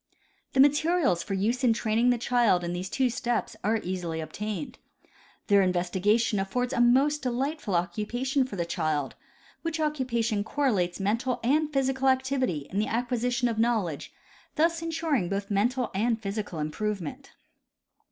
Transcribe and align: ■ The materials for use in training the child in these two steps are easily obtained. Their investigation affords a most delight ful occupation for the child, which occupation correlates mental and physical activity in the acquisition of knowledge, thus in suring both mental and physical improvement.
■ 0.49 0.53
The 0.53 0.59
materials 0.59 1.21
for 1.21 1.35
use 1.35 1.63
in 1.63 1.73
training 1.73 2.09
the 2.09 2.17
child 2.17 2.63
in 2.63 2.73
these 2.73 2.89
two 2.89 3.07
steps 3.11 3.55
are 3.63 3.77
easily 3.83 4.19
obtained. 4.19 4.79
Their 5.45 5.61
investigation 5.61 6.39
affords 6.39 6.73
a 6.73 6.81
most 6.81 7.21
delight 7.21 7.61
ful 7.61 7.75
occupation 7.75 8.43
for 8.45 8.55
the 8.55 8.65
child, 8.65 9.13
which 9.61 9.79
occupation 9.79 10.43
correlates 10.43 10.99
mental 10.99 11.39
and 11.43 11.71
physical 11.71 12.09
activity 12.09 12.67
in 12.71 12.79
the 12.79 12.87
acquisition 12.87 13.47
of 13.47 13.59
knowledge, 13.59 14.11
thus 14.55 14.81
in 14.81 14.89
suring 14.89 15.29
both 15.29 15.51
mental 15.51 15.91
and 15.93 16.19
physical 16.19 16.57
improvement. 16.57 17.33